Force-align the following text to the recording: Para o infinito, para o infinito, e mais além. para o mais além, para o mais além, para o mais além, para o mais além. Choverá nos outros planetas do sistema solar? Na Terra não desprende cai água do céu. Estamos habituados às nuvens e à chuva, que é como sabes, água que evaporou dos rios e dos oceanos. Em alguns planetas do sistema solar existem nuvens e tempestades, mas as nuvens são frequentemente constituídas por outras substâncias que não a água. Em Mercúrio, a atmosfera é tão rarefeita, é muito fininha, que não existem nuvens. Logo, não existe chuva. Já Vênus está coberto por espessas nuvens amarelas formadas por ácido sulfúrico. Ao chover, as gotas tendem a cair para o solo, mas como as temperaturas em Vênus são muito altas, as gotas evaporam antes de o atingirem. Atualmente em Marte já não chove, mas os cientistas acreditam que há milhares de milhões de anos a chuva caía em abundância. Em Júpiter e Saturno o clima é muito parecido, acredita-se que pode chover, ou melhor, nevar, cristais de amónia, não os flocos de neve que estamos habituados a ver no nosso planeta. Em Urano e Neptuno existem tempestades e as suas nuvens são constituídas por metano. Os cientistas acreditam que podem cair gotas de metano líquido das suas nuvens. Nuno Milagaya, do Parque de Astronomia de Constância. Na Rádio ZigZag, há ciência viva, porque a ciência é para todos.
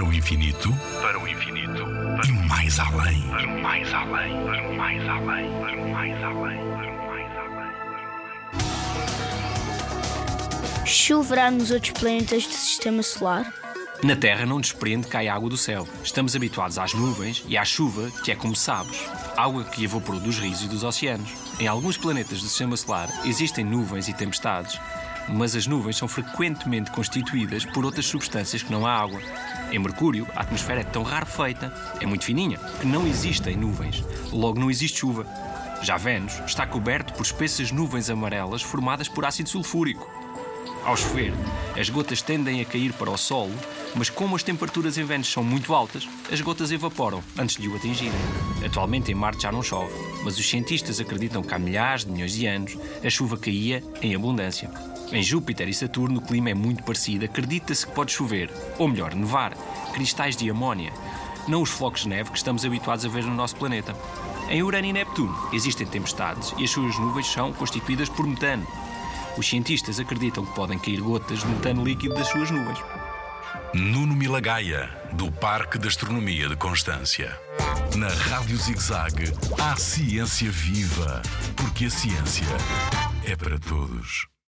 Para 0.00 0.08
o 0.08 0.14
infinito, 0.14 0.74
para 1.02 1.20
o 1.20 1.28
infinito, 1.28 1.84
e 2.26 2.32
mais 2.48 2.78
além. 2.78 3.20
para 3.28 3.46
o 3.46 3.62
mais 3.62 3.92
além, 3.92 4.32
para 4.46 4.66
o 4.66 4.74
mais 4.74 5.06
além, 5.06 5.50
para 5.60 5.76
o 5.76 5.90
mais 5.90 6.22
além, 6.24 6.56
para 6.56 6.90
o 6.90 7.06
mais 7.06 7.36
além. 7.36 7.66
Choverá 10.86 11.50
nos 11.50 11.70
outros 11.70 11.92
planetas 11.92 12.46
do 12.46 12.52
sistema 12.54 13.02
solar? 13.02 13.52
Na 14.02 14.16
Terra 14.16 14.46
não 14.46 14.58
desprende 14.58 15.06
cai 15.06 15.28
água 15.28 15.50
do 15.50 15.58
céu. 15.58 15.86
Estamos 16.02 16.34
habituados 16.34 16.78
às 16.78 16.94
nuvens 16.94 17.44
e 17.46 17.58
à 17.58 17.64
chuva, 17.66 18.10
que 18.24 18.32
é 18.32 18.34
como 18.34 18.56
sabes, 18.56 18.98
água 19.36 19.64
que 19.64 19.84
evaporou 19.84 20.18
dos 20.18 20.38
rios 20.38 20.62
e 20.62 20.68
dos 20.68 20.82
oceanos. 20.82 21.30
Em 21.60 21.66
alguns 21.66 21.98
planetas 21.98 22.40
do 22.40 22.48
sistema 22.48 22.74
solar 22.74 23.10
existem 23.26 23.66
nuvens 23.66 24.08
e 24.08 24.14
tempestades, 24.14 24.80
mas 25.32 25.54
as 25.54 25.66
nuvens 25.66 25.96
são 25.96 26.08
frequentemente 26.08 26.90
constituídas 26.90 27.64
por 27.64 27.84
outras 27.84 28.06
substâncias 28.06 28.62
que 28.62 28.72
não 28.72 28.86
a 28.86 28.92
água. 28.92 29.20
Em 29.70 29.78
Mercúrio, 29.78 30.26
a 30.34 30.40
atmosfera 30.40 30.80
é 30.80 30.84
tão 30.84 31.02
rarefeita, 31.02 31.72
é 32.00 32.06
muito 32.06 32.24
fininha, 32.24 32.58
que 32.80 32.86
não 32.86 33.06
existem 33.06 33.56
nuvens. 33.56 34.04
Logo, 34.32 34.58
não 34.58 34.70
existe 34.70 34.98
chuva. 34.98 35.26
Já 35.82 35.96
Vênus 35.96 36.34
está 36.44 36.66
coberto 36.66 37.14
por 37.14 37.22
espessas 37.22 37.70
nuvens 37.70 38.10
amarelas 38.10 38.62
formadas 38.62 39.08
por 39.08 39.24
ácido 39.24 39.48
sulfúrico. 39.48 40.06
Ao 40.84 40.96
chover, 40.96 41.32
as 41.78 41.90
gotas 41.90 42.22
tendem 42.22 42.60
a 42.60 42.64
cair 42.64 42.92
para 42.94 43.10
o 43.10 43.16
solo, 43.16 43.54
mas 43.94 44.08
como 44.08 44.34
as 44.34 44.42
temperaturas 44.42 44.96
em 44.96 45.04
Vênus 45.04 45.30
são 45.30 45.44
muito 45.44 45.74
altas, 45.74 46.08
as 46.32 46.40
gotas 46.40 46.72
evaporam 46.72 47.22
antes 47.38 47.56
de 47.56 47.68
o 47.68 47.76
atingirem. 47.76 48.12
Atualmente 48.64 49.12
em 49.12 49.14
Marte 49.14 49.42
já 49.42 49.52
não 49.52 49.62
chove, 49.62 49.92
mas 50.24 50.38
os 50.38 50.48
cientistas 50.48 50.98
acreditam 50.98 51.42
que 51.42 51.54
há 51.54 51.58
milhares 51.58 52.04
de 52.04 52.10
milhões 52.10 52.32
de 52.32 52.46
anos 52.46 52.76
a 53.04 53.10
chuva 53.10 53.36
caía 53.36 53.82
em 54.00 54.14
abundância. 54.14 54.70
Em 55.12 55.22
Júpiter 55.22 55.68
e 55.68 55.74
Saturno 55.74 56.18
o 56.18 56.22
clima 56.22 56.50
é 56.50 56.54
muito 56.54 56.84
parecido, 56.84 57.24
acredita-se 57.24 57.86
que 57.86 57.92
pode 57.92 58.12
chover, 58.12 58.50
ou 58.78 58.86
melhor, 58.86 59.14
nevar, 59.14 59.54
cristais 59.92 60.36
de 60.36 60.48
amónia, 60.48 60.92
não 61.48 61.62
os 61.62 61.70
flocos 61.70 62.02
de 62.02 62.08
neve 62.08 62.30
que 62.30 62.38
estamos 62.38 62.64
habituados 62.64 63.04
a 63.04 63.08
ver 63.08 63.24
no 63.24 63.34
nosso 63.34 63.56
planeta. 63.56 63.94
Em 64.48 64.62
Urano 64.62 64.86
e 64.86 64.92
Neptuno 64.92 65.36
existem 65.52 65.86
tempestades 65.86 66.54
e 66.56 66.64
as 66.64 66.70
suas 66.70 66.96
nuvens 66.98 67.26
são 67.26 67.52
constituídas 67.52 68.08
por 68.08 68.26
metano. 68.26 68.66
Os 69.36 69.48
cientistas 69.48 69.98
acreditam 69.98 70.44
que 70.44 70.54
podem 70.54 70.78
cair 70.78 71.00
gotas 71.00 71.40
de 71.40 71.46
metano 71.46 71.84
líquido 71.84 72.14
das 72.14 72.28
suas 72.28 72.50
nuvens. 72.50 72.78
Nuno 73.74 74.14
Milagaya, 74.14 74.90
do 75.12 75.30
Parque 75.30 75.78
de 75.78 75.88
Astronomia 75.88 76.48
de 76.48 76.56
Constância. 76.56 77.36
Na 77.96 78.08
Rádio 78.08 78.56
ZigZag, 78.56 79.32
há 79.60 79.76
ciência 79.76 80.50
viva, 80.50 81.22
porque 81.56 81.86
a 81.86 81.90
ciência 81.90 82.46
é 83.24 83.34
para 83.34 83.58
todos. 83.58 84.30